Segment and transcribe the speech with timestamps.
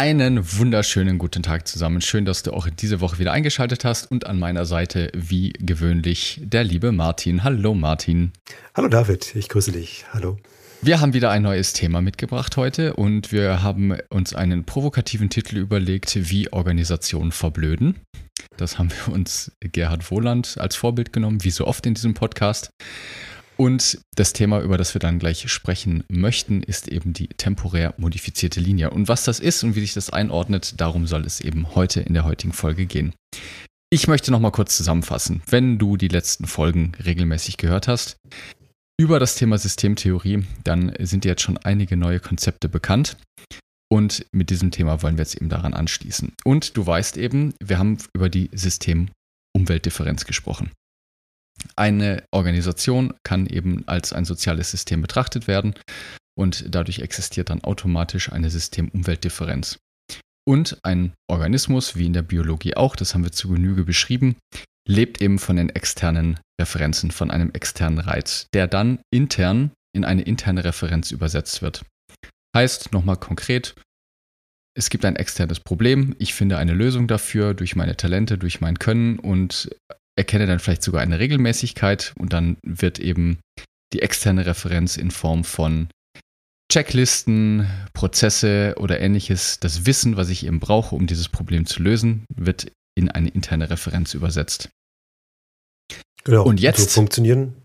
[0.00, 2.00] Einen wunderschönen guten Tag zusammen.
[2.00, 6.40] Schön, dass du auch diese Woche wieder eingeschaltet hast und an meiner Seite wie gewöhnlich
[6.42, 7.44] der liebe Martin.
[7.44, 8.32] Hallo Martin.
[8.74, 10.06] Hallo David, ich grüße dich.
[10.14, 10.38] Hallo.
[10.80, 15.58] Wir haben wieder ein neues Thema mitgebracht heute und wir haben uns einen provokativen Titel
[15.58, 17.96] überlegt, wie Organisationen verblöden.
[18.56, 22.70] Das haben wir uns Gerhard Wohland als Vorbild genommen, wie so oft in diesem Podcast.
[23.60, 28.58] Und das Thema, über das wir dann gleich sprechen möchten, ist eben die temporär modifizierte
[28.58, 28.88] Linie.
[28.88, 32.14] Und was das ist und wie sich das einordnet, darum soll es eben heute in
[32.14, 33.12] der heutigen Folge gehen.
[33.90, 35.42] Ich möchte noch mal kurz zusammenfassen.
[35.46, 38.16] Wenn du die letzten Folgen regelmäßig gehört hast
[38.98, 43.18] über das Thema Systemtheorie, dann sind dir jetzt schon einige neue Konzepte bekannt.
[43.92, 46.32] Und mit diesem Thema wollen wir jetzt eben daran anschließen.
[46.46, 50.70] Und du weißt eben, wir haben über die System-Umweltdifferenz gesprochen.
[51.80, 55.72] Eine Organisation kann eben als ein soziales System betrachtet werden
[56.38, 59.78] und dadurch existiert dann automatisch eine System-Umwelt-Differenz.
[60.46, 64.36] Und ein Organismus, wie in der Biologie auch, das haben wir zu Genüge beschrieben,
[64.86, 70.20] lebt eben von den externen Referenzen, von einem externen Reiz, der dann intern in eine
[70.20, 71.86] interne Referenz übersetzt wird.
[72.54, 73.74] Heißt nochmal konkret,
[74.76, 78.78] es gibt ein externes Problem, ich finde eine Lösung dafür durch meine Talente, durch mein
[78.78, 79.70] Können und
[80.20, 83.38] erkenne dann vielleicht sogar eine Regelmäßigkeit und dann wird eben
[83.94, 85.88] die externe Referenz in Form von
[86.70, 92.24] Checklisten, Prozesse oder ähnliches, das Wissen, was ich eben brauche, um dieses Problem zu lösen,
[92.36, 94.68] wird in eine interne Referenz übersetzt.
[96.22, 96.44] Genau.
[96.44, 96.78] Und jetzt.
[96.78, 97.56] So funktionieren,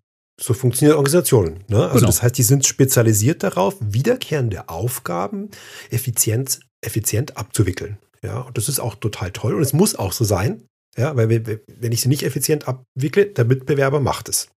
[0.41, 1.63] so funktionieren Organisationen.
[1.67, 1.83] Ne?
[1.83, 2.07] Also genau.
[2.07, 5.49] das heißt, die sind spezialisiert darauf, wiederkehrende Aufgaben
[5.91, 7.97] effizient, effizient abzuwickeln.
[8.23, 9.53] Ja, und das ist auch total toll.
[9.53, 10.63] Und es muss auch so sein,
[10.97, 14.49] ja, weil wenn ich sie nicht effizient abwickle, der Mitbewerber macht es.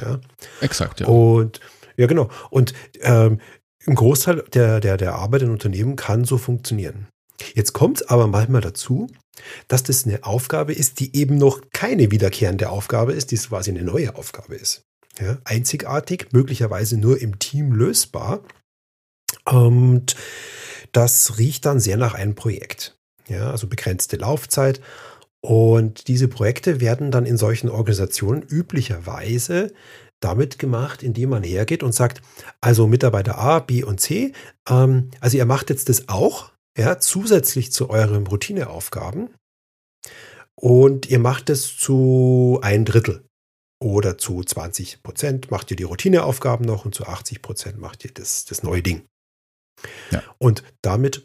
[0.00, 0.20] Ja.
[0.60, 1.06] Exakt, ja.
[1.06, 1.60] Und
[1.96, 2.30] ja, genau.
[2.50, 3.40] Und ähm,
[3.86, 7.08] ein Großteil der, der, der Arbeit in Unternehmen kann so funktionieren.
[7.54, 9.08] Jetzt kommt es aber manchmal dazu,
[9.68, 13.82] dass das eine Aufgabe ist, die eben noch keine wiederkehrende Aufgabe ist, die quasi eine
[13.82, 14.82] neue Aufgabe ist.
[15.20, 18.42] Ja, einzigartig, möglicherweise nur im Team lösbar.
[19.44, 20.16] Und
[20.92, 22.96] das riecht dann sehr nach einem Projekt.
[23.28, 24.80] Ja, also begrenzte Laufzeit
[25.44, 29.72] und diese Projekte werden dann in solchen Organisationen üblicherweise
[30.20, 32.22] damit gemacht, indem man hergeht und sagt,
[32.60, 34.32] also Mitarbeiter A, B und C,
[34.68, 39.30] ähm, also ihr macht jetzt das auch, ja, zusätzlich zu euren Routineaufgaben.
[40.54, 43.24] Und ihr macht es zu ein Drittel
[43.82, 48.12] oder zu 20 Prozent macht ihr die Routineaufgaben noch und zu 80 Prozent macht ihr
[48.14, 49.02] das, das neue Ding.
[50.12, 50.22] Ja.
[50.38, 51.24] Und damit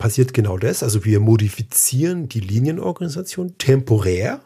[0.00, 0.82] passiert genau das.
[0.82, 4.42] Also wir modifizieren die Linienorganisation temporär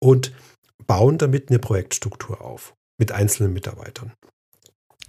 [0.00, 0.32] und
[0.86, 4.12] bauen damit eine Projektstruktur auf mit einzelnen Mitarbeitern.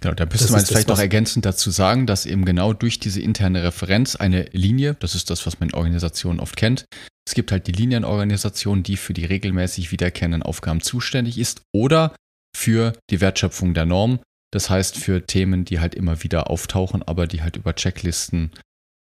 [0.00, 3.62] Genau, da müsste man vielleicht noch ergänzend dazu sagen, dass eben genau durch diese interne
[3.62, 6.84] Referenz eine Linie, das ist das, was man in Organisationen oft kennt,
[7.26, 12.14] es gibt halt die Linienorganisation, die für die regelmäßig wiederkehrenden Aufgaben zuständig ist oder
[12.54, 14.20] für die Wertschöpfung der Norm,
[14.52, 18.50] das heißt für Themen, die halt immer wieder auftauchen, aber die halt über Checklisten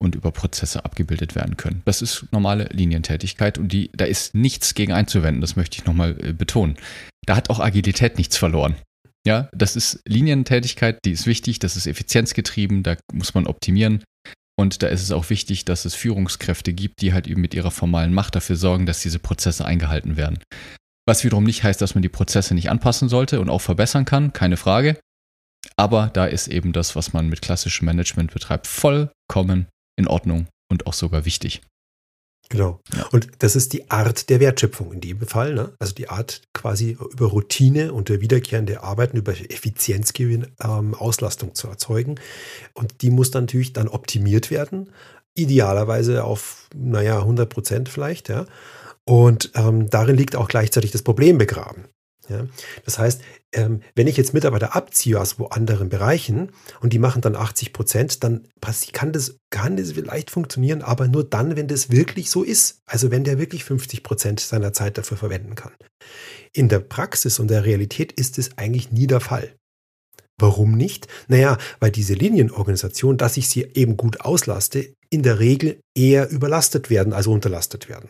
[0.01, 1.81] und über Prozesse abgebildet werden können.
[1.85, 6.17] Das ist normale Linientätigkeit und die, da ist nichts gegen einzuwenden, das möchte ich nochmal
[6.21, 6.75] äh, betonen.
[7.25, 8.75] Da hat auch Agilität nichts verloren.
[9.25, 14.03] Ja, das ist Linientätigkeit, die ist wichtig, das ist effizienzgetrieben, da muss man optimieren.
[14.59, 17.71] Und da ist es auch wichtig, dass es Führungskräfte gibt, die halt eben mit ihrer
[17.71, 20.39] formalen Macht dafür sorgen, dass diese Prozesse eingehalten werden.
[21.07, 24.33] Was wiederum nicht heißt, dass man die Prozesse nicht anpassen sollte und auch verbessern kann,
[24.33, 24.97] keine Frage.
[25.77, 29.67] Aber da ist eben das, was man mit klassischem Management betreibt, vollkommen
[30.01, 31.61] in Ordnung und auch sogar wichtig.
[32.51, 32.81] Genau.
[32.93, 33.07] Ja.
[33.13, 35.53] Und das ist die Art der Wertschöpfung in dem Fall.
[35.53, 35.71] Ne?
[35.79, 42.15] Also die Art quasi über Routine und wiederkehrende Arbeiten, über Effizienzgewinn, ähm, Auslastung zu erzeugen.
[42.73, 44.91] Und die muss dann natürlich dann optimiert werden.
[45.33, 48.27] Idealerweise auf, naja, 100 Prozent vielleicht.
[48.27, 48.45] Ja?
[49.05, 51.85] Und ähm, darin liegt auch gleichzeitig das Problem begraben.
[52.31, 52.47] Ja?
[52.85, 53.21] Das heißt,
[53.53, 57.73] ähm, wenn ich jetzt Mitarbeiter abziehe aus wo anderen Bereichen und die machen dann 80
[57.73, 58.47] Prozent, dann
[58.93, 62.79] kann das, kann das vielleicht funktionieren, aber nur dann, wenn das wirklich so ist.
[62.85, 65.73] Also wenn der wirklich 50 Prozent seiner Zeit dafür verwenden kann.
[66.53, 69.53] In der Praxis und der Realität ist es eigentlich nie der Fall.
[70.39, 71.07] Warum nicht?
[71.27, 76.89] Naja, weil diese Linienorganisation, dass ich sie eben gut auslaste, in der Regel eher überlastet
[76.89, 78.09] werden, also unterlastet werden.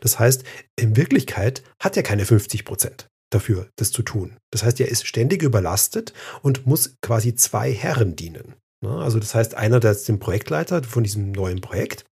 [0.00, 0.44] Das heißt,
[0.78, 4.36] in Wirklichkeit hat er keine 50 Prozent dafür, das zu tun.
[4.50, 8.54] Das heißt, er ist ständig überlastet und muss quasi zwei Herren dienen.
[8.84, 12.04] Also das heißt, einer, der ist dem Projektleiter von diesem neuen Projekt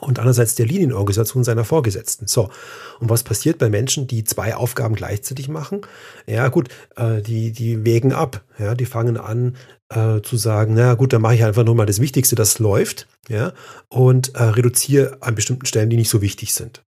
[0.00, 2.26] und andererseits der Linienorganisation seiner Vorgesetzten.
[2.26, 2.50] So,
[2.98, 5.82] und was passiert bei Menschen, die zwei Aufgaben gleichzeitig machen?
[6.26, 8.44] Ja gut, äh, die, die wägen ab.
[8.58, 9.56] Ja, die fangen an
[9.88, 13.06] äh, zu sagen, na gut, dann mache ich einfach nur mal das Wichtigste, das läuft,
[13.28, 13.52] ja,
[13.88, 16.82] und äh, reduziere an bestimmten Stellen, die nicht so wichtig sind.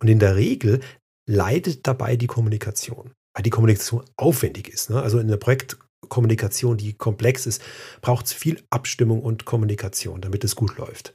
[0.00, 0.80] Und in der Regel
[1.26, 4.90] leidet dabei die Kommunikation, weil die Kommunikation aufwendig ist.
[4.90, 5.02] Ne?
[5.02, 7.62] Also in der Projektkommunikation, die komplex ist,
[8.00, 11.14] braucht es viel Abstimmung und Kommunikation, damit es gut läuft.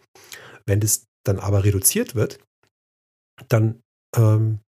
[0.65, 2.39] Wenn das dann aber reduziert wird,
[3.47, 3.81] dann
[4.15, 4.59] ähm,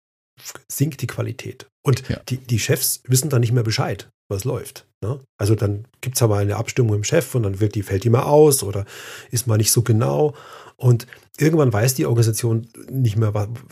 [0.72, 1.68] sinkt die Qualität.
[1.86, 2.20] Und ja.
[2.30, 4.88] die, die Chefs wissen dann nicht mehr Bescheid, was läuft.
[5.04, 5.19] Ne?
[5.38, 8.10] Also dann gibt es aber eine Abstimmung im Chef und dann wird die, fällt die
[8.10, 8.86] mal aus oder
[9.30, 10.36] ist mal nicht so genau.
[10.78, 11.06] Und
[11.38, 13.31] irgendwann weiß die Organisation nicht mehr,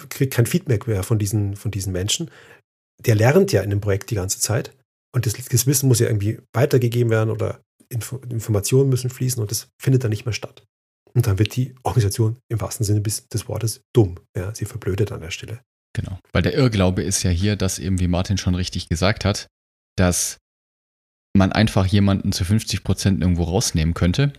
[0.10, 2.30] kriegt kein Feedback mehr von diesen, von diesen Menschen.
[3.04, 4.76] Der lernt ja in dem Projekt die ganze Zeit.
[5.16, 9.50] Und das, das Wissen muss ja irgendwie weitergegeben werden oder Info, Informationen müssen fließen und
[9.50, 10.64] das findet dann nicht mehr statt.
[11.16, 14.20] Und dann wird die Organisation im wahrsten Sinne des Wortes dumm.
[14.38, 15.62] Ja, sie verblödet an der Stelle.
[15.94, 16.20] Genau.
[16.32, 19.48] Weil der Irrglaube ist ja hier, dass eben, wie Martin schon richtig gesagt hat,
[19.98, 20.38] dass
[21.40, 24.34] man einfach jemanden zu 50 Prozent irgendwo rausnehmen könnte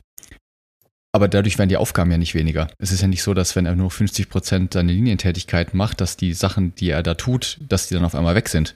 [1.12, 2.68] aber dadurch werden die Aufgaben ja nicht weniger.
[2.78, 6.16] Es ist ja nicht so, dass wenn er nur 50 Prozent seine Linientätigkeit macht, dass
[6.16, 8.74] die Sachen, die er da tut, dass die dann auf einmal weg sind.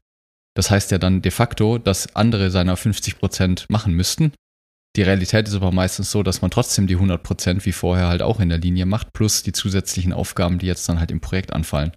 [0.56, 4.32] Das heißt ja dann de facto, dass andere seiner 50 Prozent machen müssten.
[4.97, 8.23] Die Realität ist aber meistens so, dass man trotzdem die 100 Prozent wie vorher halt
[8.23, 11.53] auch in der Linie macht, plus die zusätzlichen Aufgaben, die jetzt dann halt im Projekt
[11.53, 11.93] anfallen.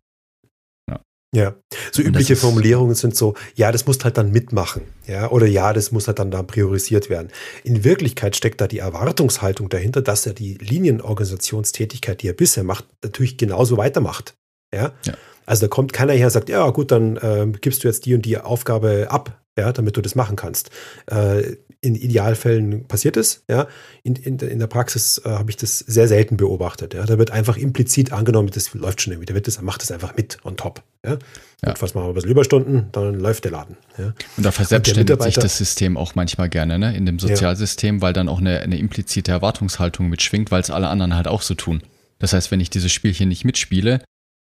[1.38, 1.54] Ja,
[1.92, 5.92] so übliche Formulierungen sind so, ja, das muss halt dann mitmachen, ja, oder ja, das
[5.92, 7.28] muss halt dann da priorisiert werden.
[7.64, 12.86] In Wirklichkeit steckt da die Erwartungshaltung dahinter, dass er die Linienorganisationstätigkeit, die er bisher macht,
[13.04, 14.34] natürlich genauso weitermacht.
[14.74, 14.94] Ja.
[15.06, 15.14] ja.
[15.48, 18.14] Also da kommt keiner her und sagt, ja gut, dann äh, gibst du jetzt die
[18.14, 20.70] und die Aufgabe ab, ja, damit du das machen kannst.
[21.10, 23.44] Äh, in Idealfällen passiert es.
[23.50, 23.68] Ja.
[24.04, 26.94] In, in, in der Praxis äh, habe ich das sehr selten beobachtet.
[26.94, 27.06] Ja.
[27.06, 29.28] Da wird einfach implizit angenommen, das läuft schon irgendwie.
[29.28, 30.84] Der wird das, macht das einfach mit on top.
[31.06, 31.18] Ja.
[31.64, 31.70] Ja.
[31.70, 33.78] Und was machen wir ein bisschen Überstunden, dann läuft der Laden.
[33.98, 34.14] Ja.
[34.36, 36.96] Und da verselbstständigt sich das System auch manchmal gerne, ne?
[36.96, 38.02] in dem Sozialsystem, ja.
[38.02, 41.54] weil dann auch eine, eine implizite Erwartungshaltung mitschwingt, weil es alle anderen halt auch so
[41.54, 41.82] tun.
[42.20, 44.02] Das heißt, wenn ich dieses Spielchen nicht mitspiele,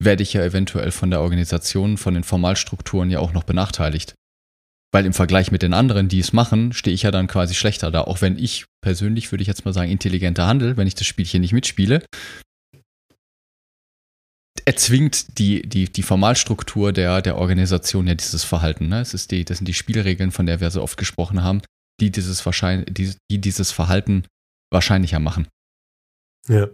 [0.04, 4.16] werde ich ja eventuell von der Organisation, von den Formalstrukturen ja auch noch benachteiligt.
[4.94, 7.92] Weil im Vergleich mit den anderen, die es machen, stehe ich ja dann quasi schlechter
[7.92, 8.02] da.
[8.02, 11.42] Auch wenn ich persönlich, würde ich jetzt mal sagen, intelligenter handel, wenn ich das Spielchen
[11.42, 12.04] nicht mitspiele,
[14.66, 18.90] erzwingt die, die, die Formalstruktur der, der Organisation ja dieses Verhalten.
[18.90, 19.02] Ne?
[19.02, 21.62] Es ist die, das sind die Spielregeln, von der wir so oft gesprochen haben,
[22.02, 24.26] die dieses, wahrscheinlich, die, die dieses Verhalten
[24.72, 25.48] wahrscheinlicher machen.
[26.48, 26.68] Ja.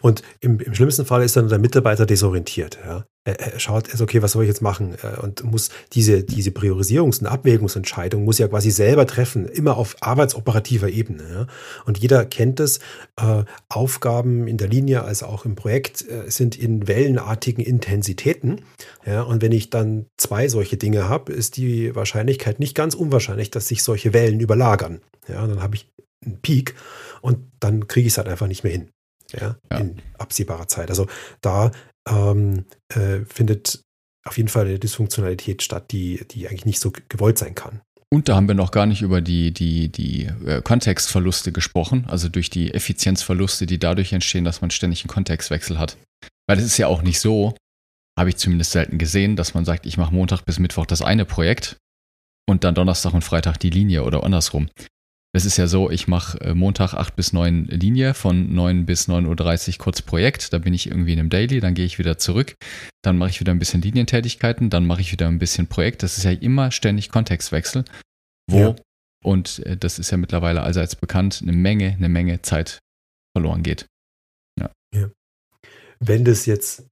[0.00, 2.78] Und im, im schlimmsten Fall ist dann der Mitarbeiter desorientiert.
[2.84, 3.04] Ja.
[3.24, 4.96] Er, er schaut, er ist okay, was soll ich jetzt machen?
[5.02, 9.96] Äh, und muss diese, diese Priorisierungs- und Abwägungsentscheidung muss ja quasi selber treffen, immer auf
[10.00, 11.24] arbeitsoperativer Ebene.
[11.30, 11.46] Ja.
[11.84, 12.78] Und jeder kennt es.
[13.16, 18.62] Äh, Aufgaben in der Linie als auch im Projekt äh, sind in wellenartigen Intensitäten.
[19.04, 19.22] Ja.
[19.22, 23.66] Und wenn ich dann zwei solche Dinge habe, ist die Wahrscheinlichkeit nicht ganz unwahrscheinlich, dass
[23.66, 25.00] sich solche Wellen überlagern.
[25.26, 25.44] Ja.
[25.44, 25.90] Dann habe ich
[26.24, 26.76] einen Peak
[27.20, 28.90] und dann kriege ich es halt einfach nicht mehr hin
[29.32, 29.78] ja, ja.
[29.78, 30.90] in absehbarer Zeit.
[30.90, 31.06] Also
[31.40, 31.70] da
[32.08, 33.82] ähm, äh, findet
[34.24, 37.80] auf jeden Fall eine Dysfunktionalität statt, die, die eigentlich nicht so gewollt sein kann.
[38.10, 42.28] Und da haben wir noch gar nicht über die, die, die äh, Kontextverluste gesprochen, also
[42.28, 45.98] durch die Effizienzverluste, die dadurch entstehen, dass man ständig einen Kontextwechsel hat.
[46.46, 47.54] Weil es ist ja auch nicht so,
[48.18, 51.26] habe ich zumindest selten gesehen, dass man sagt, ich mache Montag bis Mittwoch das eine
[51.26, 51.76] Projekt
[52.48, 54.70] und dann Donnerstag und Freitag die Linie oder andersrum.
[55.34, 59.08] Es ist ja so, ich mache äh, Montag 8 bis 9 Linie, von 9 bis
[59.08, 62.16] 9.30 Uhr kurz Projekt, da bin ich irgendwie in einem Daily, dann gehe ich wieder
[62.16, 62.54] zurück,
[63.02, 66.02] dann mache ich wieder ein bisschen Linientätigkeiten, dann mache ich wieder ein bisschen Projekt.
[66.02, 67.84] Das ist ja immer ständig Kontextwechsel,
[68.50, 68.76] wo, ja.
[69.22, 72.78] und äh, das ist ja mittlerweile allseits bekannt, eine Menge, eine Menge Zeit
[73.36, 73.86] verloren geht.
[74.58, 74.70] Ja.
[74.94, 75.10] ja.
[76.00, 76.86] Wenn das jetzt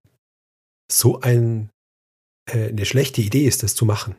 [0.93, 1.71] so ein,
[2.51, 4.15] äh, eine schlechte Idee ist, das zu machen,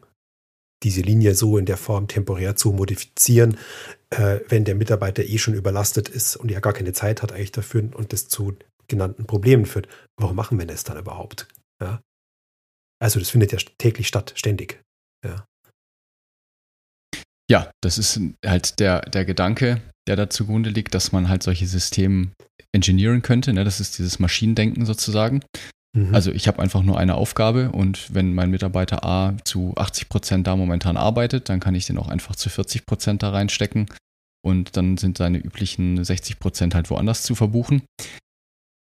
[0.83, 3.57] diese Linie so in der Form temporär zu modifizieren,
[4.09, 7.51] äh, wenn der Mitarbeiter eh schon überlastet ist und ja gar keine Zeit hat eigentlich
[7.51, 8.55] dafür und das zu
[8.87, 9.87] genannten Problemen führt.
[10.17, 11.47] Warum machen wir das dann überhaupt?
[11.81, 12.01] Ja?
[12.99, 14.81] Also das findet ja täglich statt, ständig.
[15.25, 15.45] Ja.
[17.49, 21.65] Ja, das ist halt der, der Gedanke, der da zugrunde liegt, dass man halt solche
[21.65, 22.31] Systeme
[22.73, 23.53] engineeren könnte.
[23.53, 23.63] Ne?
[23.63, 25.43] Das ist dieses Maschinendenken sozusagen.
[25.97, 26.13] Mhm.
[26.13, 30.47] Also ich habe einfach nur eine Aufgabe und wenn mein Mitarbeiter A zu 80 Prozent
[30.47, 33.87] da momentan arbeitet, dann kann ich den auch einfach zu 40 Prozent da reinstecken
[34.45, 37.81] und dann sind seine üblichen 60 Prozent halt woanders zu verbuchen.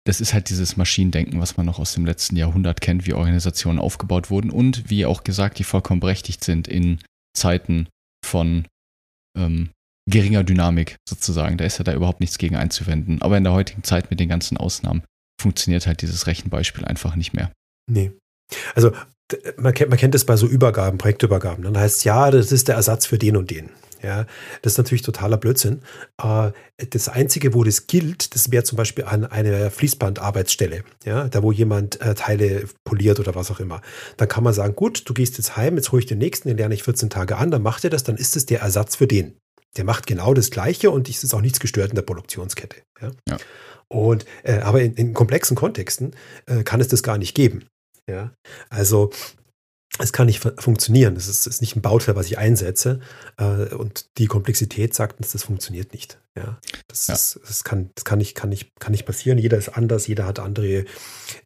[0.05, 3.79] Das ist halt dieses Maschinendenken, was man noch aus dem letzten Jahrhundert kennt, wie Organisationen
[3.79, 7.01] aufgebaut wurden und wie auch gesagt, die vollkommen berechtigt sind in
[7.37, 7.89] Zeiten
[8.25, 8.67] von
[9.37, 9.71] ähm,
[10.09, 11.57] geringer Dynamik sozusagen.
[11.57, 13.21] Da ist ja da überhaupt nichts gegen einzuwenden.
[13.21, 15.03] Aber in der heutigen Zeit mit den ganzen Ausnahmen
[15.41, 17.53] funktioniert halt dieses Rechenbeispiel einfach nicht mehr.
[17.91, 18.13] Nee.
[18.75, 18.93] Also
[19.57, 21.65] man kennt, man kennt das bei so Übergaben, Projektübergaben.
[21.65, 23.71] Dann heißt es, ja, das ist der Ersatz für den und den.
[24.03, 24.27] Ja,
[24.63, 25.83] das ist natürlich totaler Blödsinn.
[26.23, 26.53] Äh,
[26.91, 31.51] das Einzige, wo das gilt, das wäre zum Beispiel an einer Fließbandarbeitsstelle, ja, da wo
[31.51, 33.81] jemand äh, Teile poliert oder was auch immer.
[34.17, 36.59] Dann kann man sagen, gut, du gehst jetzt heim, jetzt hole ich den nächsten, den
[36.59, 39.07] lerne ich 14 Tage an, dann macht er das, dann ist es der Ersatz für
[39.07, 39.39] den.
[39.77, 42.77] Der macht genau das Gleiche und es ist auch nichts gestört in der Produktionskette.
[43.01, 43.11] Ja.
[43.29, 43.39] ja.
[43.89, 46.15] Und, äh, aber in, in, komplexen Kontexten
[46.47, 47.67] äh, kann es das gar nicht geben.
[48.09, 48.33] Ja.
[48.69, 49.11] Also
[49.99, 51.15] es kann nicht funktionieren.
[51.15, 53.01] Das ist, ist, nicht ein Bauteil, was ich einsetze.
[53.39, 56.19] Äh, und die Komplexität sagt uns, das funktioniert nicht.
[56.37, 57.15] Ja, das, ja.
[57.15, 59.39] Ist, das, kann, das kann, nicht, kann, nicht, kann nicht passieren.
[59.39, 60.85] Jeder ist anders, jeder hat andere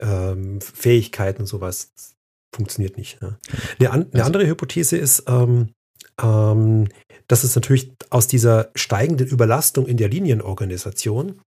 [0.01, 1.93] ähm, Fähigkeiten und sowas.
[1.95, 2.15] Das
[2.55, 3.19] funktioniert nicht.
[3.23, 3.39] Ja.
[3.79, 5.73] Eine, an, eine also andere Hypothese ist, ähm,
[6.21, 6.89] ähm,
[7.29, 11.41] dass es natürlich aus dieser steigenden Überlastung in der Linienorganisation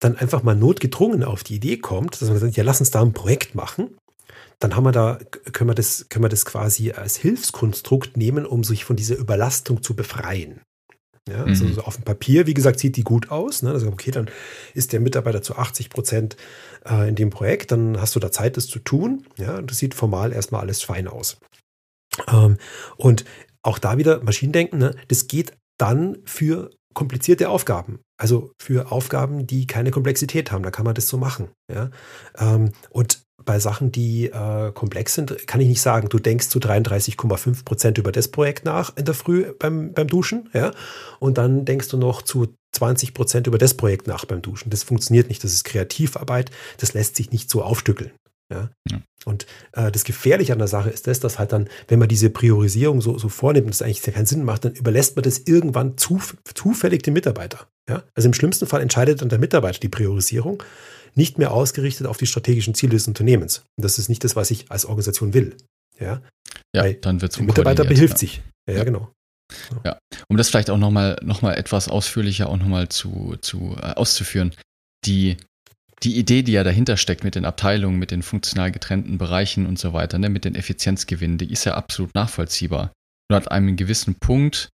[0.00, 3.02] dann einfach mal notgedrungen auf die Idee kommt, dass man sagt, ja, lass uns da
[3.02, 3.96] ein Projekt machen.
[4.60, 5.18] Dann haben wir da,
[5.52, 9.82] können wir das, können wir das quasi als Hilfskonstrukt nehmen, um sich von dieser Überlastung
[9.82, 10.60] zu befreien.
[11.28, 11.74] Ja, also mhm.
[11.74, 13.62] so auf dem Papier, wie gesagt, sieht die gut aus.
[13.62, 13.70] Ne?
[13.70, 14.30] Also okay, dann
[14.74, 16.36] ist der Mitarbeiter zu 80 Prozent
[16.86, 19.26] äh, in dem Projekt, dann hast du da Zeit, das zu tun.
[19.36, 21.38] Ja, und das sieht formal erstmal alles fein aus.
[22.26, 22.56] Ähm,
[22.96, 23.24] und
[23.62, 24.94] auch da wieder Maschinendenken, ne?
[25.08, 28.00] das geht dann für komplizierte Aufgaben.
[28.18, 31.50] Also für Aufgaben, die keine Komplexität haben, da kann man das so machen.
[31.72, 31.90] Ja?
[32.36, 36.58] Ähm, und bei Sachen, die äh, komplex sind, kann ich nicht sagen, du denkst zu
[36.58, 40.72] 33,5 Prozent über das Projekt nach in der Früh beim, beim Duschen, ja,
[41.18, 44.70] und dann denkst du noch zu 20 Prozent über das Projekt nach beim Duschen.
[44.70, 48.10] Das funktioniert nicht, das ist Kreativarbeit, das lässt sich nicht so aufstückeln.
[48.52, 48.70] Ja?
[48.90, 49.00] ja.
[49.24, 52.30] Und äh, das Gefährliche an der Sache ist das, dass halt dann, wenn man diese
[52.30, 55.98] Priorisierung so, so vornimmt und das eigentlich keinen Sinn macht, dann überlässt man das irgendwann
[55.98, 57.68] zuf zufällig dem Mitarbeiter.
[57.88, 58.04] Ja?
[58.14, 60.62] Also im schlimmsten Fall entscheidet dann der Mitarbeiter die Priorisierung,
[61.14, 63.64] nicht mehr ausgerichtet auf die strategischen Ziele des Unternehmens.
[63.76, 65.56] Und das ist nicht das, was ich als Organisation will.
[65.98, 66.22] Ja,
[66.74, 68.18] ja Weil dann wird es Der Mitarbeiter behilft ja.
[68.18, 68.42] sich.
[68.68, 69.12] Ja, ja, genau.
[69.84, 73.94] Ja, um das vielleicht auch nochmal noch mal etwas ausführlicher auch nochmal zu, zu, äh,
[73.94, 74.54] auszuführen.
[75.06, 75.38] Die
[76.02, 79.78] die Idee, die ja dahinter steckt mit den Abteilungen, mit den funktional getrennten Bereichen und
[79.78, 82.92] so weiter, ne, mit den Effizienzgewinnen, die ist ja absolut nachvollziehbar.
[83.30, 84.68] Nur an einem gewissen Punkt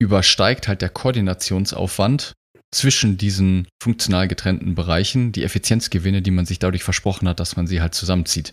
[0.00, 2.34] übersteigt halt der Koordinationsaufwand
[2.74, 7.66] zwischen diesen funktional getrennten Bereichen die Effizienzgewinne, die man sich dadurch versprochen hat, dass man
[7.66, 8.52] sie halt zusammenzieht.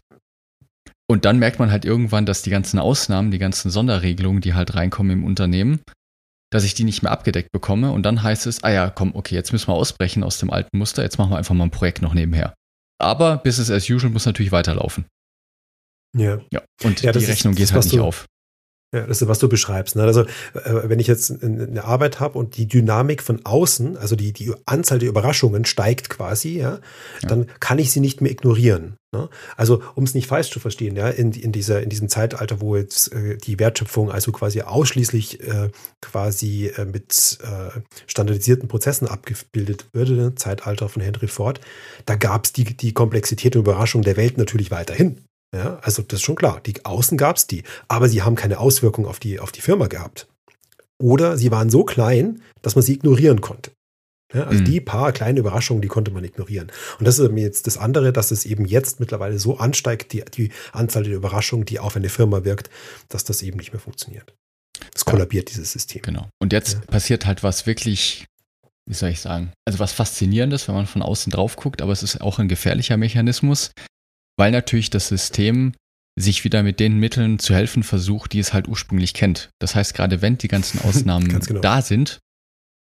[1.08, 4.74] Und dann merkt man halt irgendwann, dass die ganzen Ausnahmen, die ganzen Sonderregelungen, die halt
[4.74, 5.82] reinkommen im Unternehmen,
[6.56, 9.36] dass ich die nicht mehr abgedeckt bekomme und dann heißt es, ah ja, komm, okay,
[9.36, 12.02] jetzt müssen wir ausbrechen aus dem alten Muster, jetzt machen wir einfach mal ein Projekt
[12.02, 12.56] noch nebenher.
[13.00, 15.06] Aber Business as usual muss natürlich weiterlaufen.
[16.18, 16.40] Ja.
[16.52, 16.62] ja.
[16.84, 18.26] Und ja, die Rechnung ist, geht halt nicht auf.
[18.96, 19.98] Ja, das ist, was du beschreibst.
[19.98, 20.04] Ne?
[20.04, 20.28] Also, äh,
[20.86, 25.00] wenn ich jetzt eine Arbeit habe und die Dynamik von außen, also die, die Anzahl
[25.00, 26.80] der Überraschungen steigt quasi, ja,
[27.22, 27.28] ja.
[27.28, 28.96] dann kann ich sie nicht mehr ignorieren.
[29.12, 29.28] Ne?
[29.58, 32.78] Also, um es nicht falsch zu verstehen, ja, in, in, dieser, in diesem Zeitalter, wo
[32.78, 35.72] jetzt äh, die Wertschöpfung also quasi ausschließlich äh,
[36.02, 40.36] quasi äh, mit äh, standardisierten Prozessen abgebildet würde, ne?
[40.36, 41.60] Zeitalter von Henry Ford,
[42.06, 45.20] da gab es die, die Komplexität und Überraschung der Welt natürlich weiterhin.
[45.56, 46.60] Ja, also das ist schon klar.
[46.66, 49.88] Die Außen gab es die, aber sie haben keine Auswirkung auf die, auf die Firma
[49.88, 50.28] gehabt.
[51.02, 53.72] Oder sie waren so klein, dass man sie ignorieren konnte.
[54.34, 54.66] Ja, also mhm.
[54.66, 56.72] die paar kleinen Überraschungen, die konnte man ignorieren.
[57.00, 60.26] Und das ist mir jetzt das andere, dass es eben jetzt mittlerweile so ansteigt, die,
[60.26, 62.70] die Anzahl der Überraschungen, die auf eine Firma wirkt,
[63.08, 64.34] dass das eben nicht mehr funktioniert.
[64.94, 65.54] Es kollabiert ja.
[65.54, 66.02] dieses System.
[66.02, 66.28] Genau.
[66.42, 66.80] Und jetzt ja.
[66.82, 68.26] passiert halt was wirklich,
[68.90, 72.04] wie soll ich sagen, also was Faszinierendes, wenn man von außen drauf guckt, aber es
[72.04, 73.72] ist auch ein gefährlicher Mechanismus,
[74.38, 75.74] weil natürlich das System
[76.18, 79.50] sich wieder mit den Mitteln zu helfen versucht, die es halt ursprünglich kennt.
[79.60, 81.60] Das heißt, gerade wenn die ganzen Ausnahmen genau.
[81.60, 82.20] da sind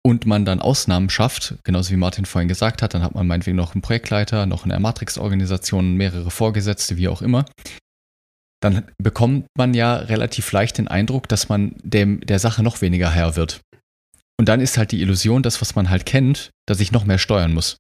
[0.05, 3.57] und man dann Ausnahmen schafft, genauso wie Martin vorhin gesagt hat, dann hat man meinetwegen
[3.57, 7.45] noch einen Projektleiter, noch eine Matrix-Organisation, mehrere Vorgesetzte, wie auch immer.
[8.61, 13.09] Dann bekommt man ja relativ leicht den Eindruck, dass man dem, der Sache noch weniger
[13.09, 13.61] Herr wird.
[14.37, 17.17] Und dann ist halt die Illusion, das, was man halt kennt, dass ich noch mehr
[17.17, 17.77] steuern muss.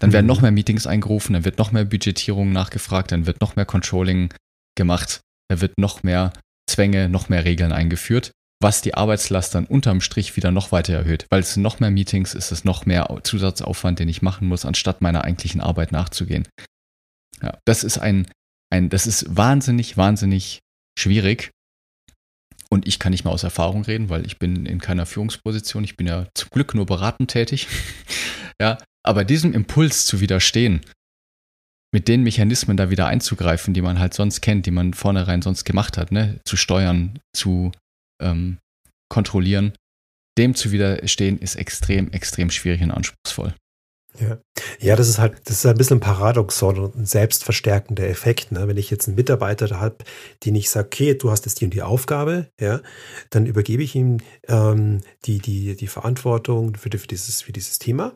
[0.00, 0.28] Dann werden mhm.
[0.28, 4.32] noch mehr Meetings eingerufen, dann wird noch mehr Budgetierung nachgefragt, dann wird noch mehr Controlling
[4.76, 6.32] gemacht, da wird noch mehr
[6.68, 11.26] Zwänge, noch mehr Regeln eingeführt, was die Arbeitslast dann unterm Strich wieder noch weiter erhöht,
[11.30, 15.00] weil es noch mehr Meetings ist, es noch mehr Zusatzaufwand, den ich machen muss, anstatt
[15.00, 16.48] meiner eigentlichen Arbeit nachzugehen.
[17.42, 18.26] Ja, das ist ein,
[18.70, 20.60] ein, das ist wahnsinnig, wahnsinnig
[20.98, 21.50] schwierig.
[22.70, 25.84] Und ich kann nicht mehr aus Erfahrung reden, weil ich bin in keiner Führungsposition.
[25.84, 27.68] Ich bin ja zum Glück nur beratend tätig.
[28.60, 30.80] ja, aber diesem Impuls zu widerstehen,
[31.92, 35.64] mit den Mechanismen da wieder einzugreifen, die man halt sonst kennt, die man vornherein sonst
[35.64, 37.70] gemacht hat, ne, zu steuern, zu
[38.20, 38.58] ähm,
[39.08, 39.74] kontrollieren,
[40.36, 43.54] dem zu widerstehen, ist extrem, extrem schwierig und anspruchsvoll.
[44.20, 44.38] Ja.
[44.78, 48.52] ja, das ist halt, das ist ein bisschen ein Paradoxon und ein selbstverstärkender Effekt.
[48.52, 48.68] Ne?
[48.68, 49.98] Wenn ich jetzt einen Mitarbeiter habe,
[50.44, 52.80] den ich sage, okay, du hast jetzt die und die Aufgabe, ja,
[53.30, 58.12] dann übergebe ich ihm ähm, die, die, die Verantwortung für, für, dieses, für dieses Thema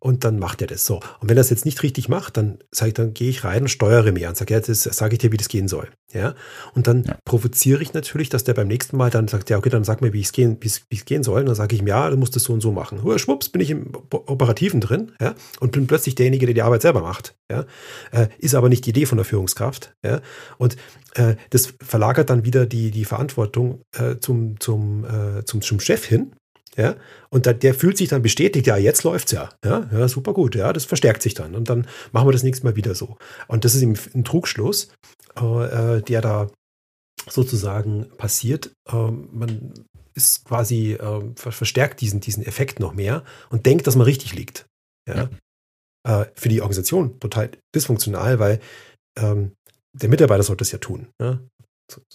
[0.00, 0.96] und dann macht er das so.
[1.20, 3.62] Und wenn er das jetzt nicht richtig macht, dann sage ich, dann gehe ich rein
[3.62, 5.88] und steuere mehr und sage, ja, das sage ich dir, wie das gehen soll.
[6.12, 6.34] Ja.
[6.74, 7.18] Und dann ja.
[7.24, 10.12] provoziere ich natürlich, dass der beim nächsten Mal dann sagt, ja, okay, dann sag mir,
[10.12, 11.40] wie es gehen, wie es gehen soll.
[11.40, 13.02] Und dann sage ich ihm, ja, du musst das so und so machen.
[13.02, 16.82] Hör, schwupps, bin ich im Operativen drin, ja, und bin plötzlich derjenige, der die Arbeit
[16.82, 17.36] selber macht.
[17.50, 17.66] Ja.
[18.12, 19.94] Äh, ist aber nicht die Idee von der Führungskraft.
[20.04, 20.20] Ja.
[20.56, 20.76] Und
[21.14, 26.04] äh, das verlagert dann wieder die, die Verantwortung äh, zum, zum, äh, zum, zum Chef
[26.04, 26.32] hin.
[26.78, 26.94] Ja,
[27.30, 29.48] und da, der fühlt sich dann bestätigt, ja, jetzt läuft's ja.
[29.64, 31.56] Ja, ja, super gut, ja, das verstärkt sich dann.
[31.56, 33.16] Und dann machen wir das nächste Mal wieder so.
[33.48, 34.92] Und das ist eben ein Trugschluss,
[35.34, 36.50] äh, der da
[37.28, 38.70] sozusagen passiert.
[38.88, 39.74] Ähm, man
[40.14, 44.66] ist quasi, äh, verstärkt diesen, diesen Effekt noch mehr und denkt, dass man richtig liegt.
[45.08, 45.28] Ja.
[46.06, 46.22] ja.
[46.22, 48.60] Äh, für die Organisation total dysfunktional, weil
[49.18, 49.52] ähm,
[49.92, 51.08] der Mitarbeiter sollte es ja tun.
[51.20, 51.40] Ja?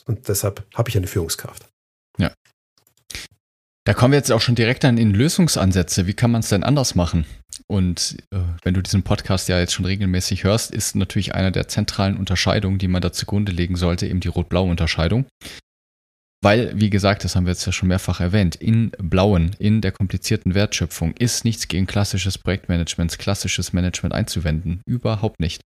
[0.05, 1.67] Und deshalb habe ich eine Führungskraft.
[3.85, 6.07] Da kommen wir jetzt auch schon direkt dann in Lösungsansätze.
[6.07, 7.25] Wie kann man es denn anders machen?
[7.67, 11.67] Und äh, wenn du diesen Podcast ja jetzt schon regelmäßig hörst, ist natürlich eine der
[11.67, 15.25] zentralen Unterscheidungen, die man da zugrunde legen sollte, eben die Rot-Blau-Unterscheidung.
[16.41, 19.93] Weil, wie gesagt, das haben wir jetzt ja schon mehrfach erwähnt, in Blauen, in der
[19.93, 24.81] komplizierten Wertschöpfung ist nichts gegen klassisches Projektmanagement, klassisches Management einzuwenden.
[24.85, 25.61] Überhaupt nicht.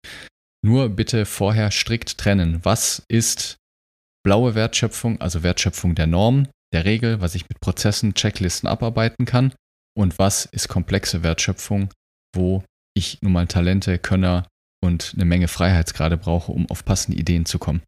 [0.61, 2.59] Nur bitte vorher strikt trennen.
[2.63, 3.57] Was ist
[4.23, 9.53] blaue Wertschöpfung, also Wertschöpfung der Norm, der Regel, was ich mit Prozessen, Checklisten abarbeiten kann
[9.97, 11.89] und was ist komplexe Wertschöpfung,
[12.35, 14.45] wo ich nun mal Talente, Könner
[14.83, 17.81] und eine Menge Freiheitsgrade brauche, um auf passende Ideen zu kommen.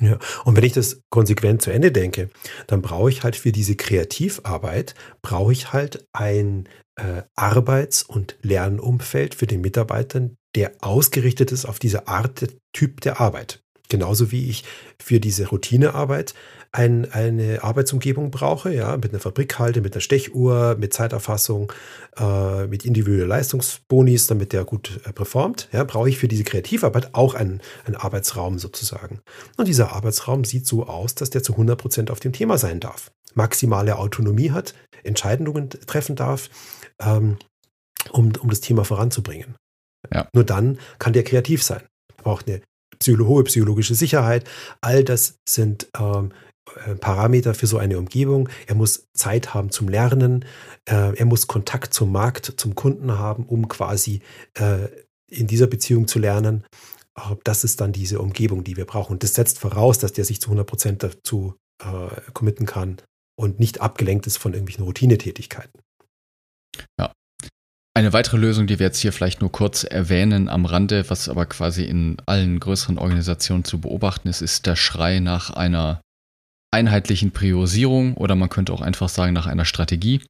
[0.00, 2.30] Ja, und wenn ich das konsequent zu Ende denke,
[2.66, 9.34] dann brauche ich halt für diese Kreativarbeit, brauche ich halt ein äh, Arbeits- und Lernumfeld
[9.34, 13.60] für den Mitarbeitern, der ausgerichtet ist auf diese Art, Typ der Arbeit.
[13.88, 14.64] Genauso wie ich
[15.00, 16.34] für diese Routinearbeit
[16.72, 21.72] ein, eine Arbeitsumgebung brauche, ja, mit einer Fabrikhalte, mit einer Stechuhr, mit Zeiterfassung,
[22.18, 27.14] äh, mit individuellen Leistungsbonis, damit der gut äh, performt, ja, brauche ich für diese Kreativarbeit
[27.14, 29.20] auch einen, einen Arbeitsraum sozusagen.
[29.56, 32.80] Und dieser Arbeitsraum sieht so aus, dass der zu 100 Prozent auf dem Thema sein
[32.80, 36.50] darf, maximale Autonomie hat, Entscheidungen treffen darf,
[37.00, 37.38] ähm,
[38.10, 39.56] um, um das Thema voranzubringen.
[40.12, 40.28] Ja.
[40.32, 41.82] Nur dann kann der kreativ sein.
[42.16, 42.60] Er braucht eine
[43.06, 44.48] hohe psychologische Sicherheit.
[44.80, 46.47] All das sind ähm, äh,
[46.96, 48.48] Parameter für so eine Umgebung.
[48.66, 50.44] Er muss Zeit haben zum Lernen.
[50.84, 54.20] Äh, er muss Kontakt zum Markt, zum Kunden haben, um quasi
[54.54, 54.88] äh,
[55.28, 56.64] in dieser Beziehung zu lernen.
[57.44, 59.14] Das ist dann diese Umgebung, die wir brauchen.
[59.14, 62.98] Und das setzt voraus, dass der sich zu 100 Prozent dazu äh, committen kann
[63.36, 65.80] und nicht abgelenkt ist von irgendwelchen Routinetätigkeiten.
[66.98, 67.12] Ja.
[67.94, 71.46] Eine weitere Lösung, die wir jetzt hier vielleicht nur kurz erwähnen am Rande, was aber
[71.46, 76.00] quasi in allen größeren Organisationen zu beobachten ist, ist der Schrei nach einer
[76.70, 80.22] einheitlichen Priorisierung oder man könnte auch einfach sagen nach einer Strategie.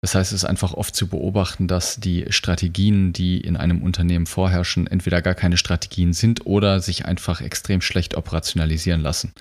[0.00, 4.26] Das heißt, es ist einfach oft zu beobachten, dass die Strategien, die in einem Unternehmen
[4.26, 9.32] vorherrschen, entweder gar keine Strategien sind oder sich einfach extrem schlecht operationalisieren lassen.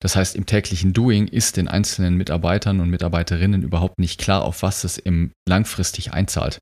[0.00, 4.62] Das heißt, im täglichen Doing ist den einzelnen Mitarbeitern und Mitarbeiterinnen überhaupt nicht klar, auf
[4.62, 6.58] was es im langfristig einzahlt.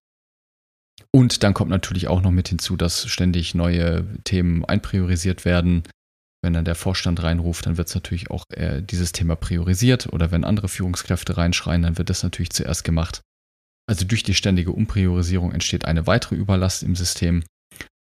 [1.13, 5.85] Und dann kommt natürlich auch noch mit hinzu, dass ständig neue Themen einpriorisiert werden,
[6.43, 10.31] wenn dann der Vorstand reinruft, dann wird es natürlich auch äh, dieses Thema priorisiert oder
[10.31, 13.23] wenn andere Führungskräfte reinschreien, dann wird das natürlich zuerst gemacht.
[13.89, 17.43] Also durch die ständige Umpriorisierung entsteht eine weitere Überlast im System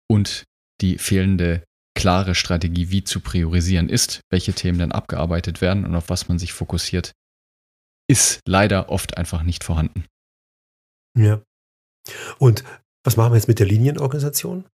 [0.08, 0.44] und
[0.80, 1.64] die fehlende
[1.96, 6.38] klare Strategie, wie zu priorisieren ist, welche Themen dann abgearbeitet werden und auf was man
[6.38, 7.12] sich fokussiert,
[8.08, 10.04] ist leider oft einfach nicht vorhanden.
[11.18, 11.42] Ja.
[12.38, 12.64] Und
[13.02, 14.66] was machen wir jetzt mit der Linienorganisation?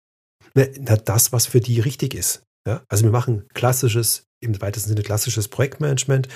[0.53, 0.65] Na,
[0.97, 2.43] das, was für die richtig ist.
[2.67, 2.83] Ja?
[2.87, 6.27] Also wir machen klassisches, im weitesten Sinne klassisches Projektmanagement,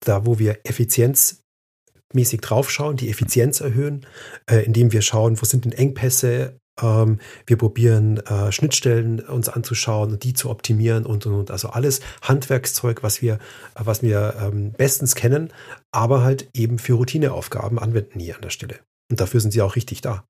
[0.00, 4.06] da wo wir effizienzmäßig draufschauen, die Effizienz erhöhen,
[4.50, 10.12] äh, indem wir schauen, wo sind denn Engpässe, Ähm, wir probieren äh, Schnittstellen uns anzuschauen
[10.12, 11.50] und die zu optimieren und und und.
[11.50, 13.40] Also alles Handwerkszeug, was wir,
[13.74, 15.52] was wir ähm, bestens kennen,
[15.90, 18.78] aber halt eben für Routineaufgaben anwenden hier an der Stelle.
[19.10, 20.24] Und dafür sind sie auch richtig da.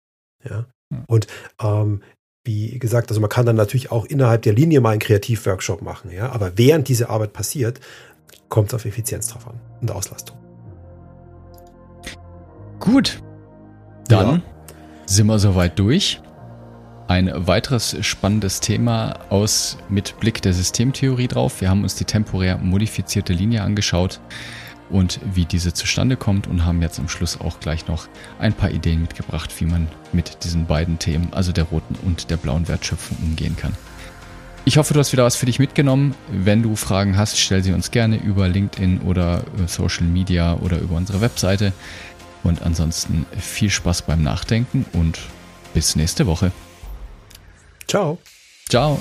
[0.49, 0.65] Ja.
[1.07, 1.27] Und
[1.61, 2.03] ähm,
[2.49, 6.11] wie gesagt, also man kann dann natürlich auch innerhalb der Linie mal einen Kreativworkshop machen,
[6.11, 6.33] ja.
[6.33, 7.79] Aber während diese Arbeit passiert,
[8.49, 10.35] kommt es auf Effizienz drauf an und Auslastung.
[12.81, 13.23] Gut.
[14.09, 14.43] Dann ja.
[15.05, 16.23] sind wir soweit durch.
[17.07, 21.61] Ein weiteres spannendes Thema aus mit Blick der Systemtheorie drauf.
[21.61, 24.21] Wir haben uns die temporär modifizierte Linie angeschaut
[24.90, 28.70] und wie diese zustande kommt und haben jetzt am Schluss auch gleich noch ein paar
[28.70, 33.18] Ideen mitgebracht, wie man mit diesen beiden Themen, also der roten und der blauen Wertschöpfung,
[33.22, 33.74] umgehen kann.
[34.64, 36.14] Ich hoffe, du hast wieder was für dich mitgenommen.
[36.31, 40.79] Wenn du Fragen hast, stell sie uns gerne über LinkedIn oder äh, Social Media oder
[40.79, 41.72] über unsere Webseite.
[42.44, 45.18] Und ansonsten viel Spaß beim Nachdenken und
[45.72, 46.53] bis nächste Woche.
[47.87, 48.18] Ciao.
[48.68, 49.01] Ciao.